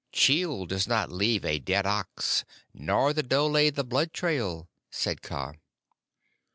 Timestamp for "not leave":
0.87-1.45